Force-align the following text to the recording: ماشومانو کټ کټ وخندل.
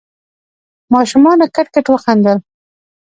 ماشومانو 0.93 1.45
کټ 1.55 1.67
کټ 1.75 1.85
وخندل. 1.93 2.37